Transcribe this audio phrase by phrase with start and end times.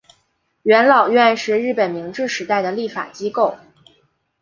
[0.63, 3.59] 元老院是日本明治时代的立法机构。